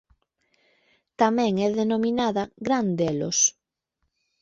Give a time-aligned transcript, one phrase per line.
[1.21, 3.37] Tamén é denominada Gran Delos.